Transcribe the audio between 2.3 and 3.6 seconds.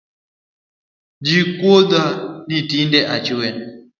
ni tinde achue.